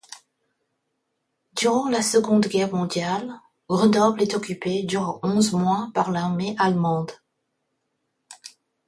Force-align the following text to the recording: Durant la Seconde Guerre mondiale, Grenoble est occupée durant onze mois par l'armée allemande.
Durant 1.55 1.87
la 1.87 2.01
Seconde 2.01 2.47
Guerre 2.47 2.73
mondiale, 2.73 3.39
Grenoble 3.69 4.23
est 4.23 4.33
occupée 4.33 4.81
durant 4.81 5.19
onze 5.21 5.51
mois 5.53 5.91
par 5.93 6.09
l'armée 6.09 6.55
allemande. 6.57 7.11